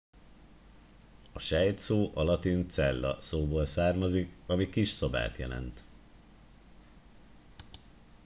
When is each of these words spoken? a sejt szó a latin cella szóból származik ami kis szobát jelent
a 1.33 1.39
sejt 1.39 1.77
szó 1.79 2.11
a 2.13 2.23
latin 2.23 2.67
cella 2.69 3.21
szóból 3.21 3.65
származik 3.65 4.33
ami 4.47 4.69
kis 4.69 4.89
szobát 4.89 5.37
jelent 5.37 5.83